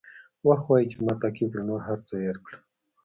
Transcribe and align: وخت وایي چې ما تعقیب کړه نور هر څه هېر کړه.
وخت 0.47 0.65
وایي 0.69 0.85
چې 0.91 0.97
ما 1.05 1.13
تعقیب 1.21 1.49
کړه 1.51 1.63
نور 1.69 1.81
هر 1.87 1.99
څه 2.07 2.13
هېر 2.23 2.37
کړه. 2.45 2.57